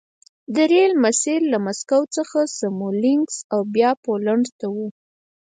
د 0.53 0.55
ریل 0.71 0.93
مسیر 1.03 1.39
له 1.51 1.57
مسکو 1.65 2.01
څخه 2.15 2.39
سمولینکس 2.57 3.37
او 3.53 3.59
بیا 3.75 3.91
پولنډ 4.03 4.45
ته 4.59 4.67
و 4.75 4.77